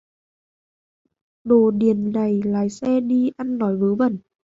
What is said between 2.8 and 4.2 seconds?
đi ăn nói Vớ vẩn